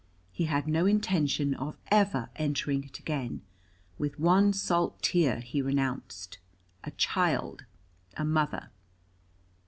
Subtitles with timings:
[0.31, 3.43] He had no intention of ever entering it again.
[3.99, 6.39] With one salt tear he renounced
[6.83, 7.65] a child,
[8.17, 8.71] a mother.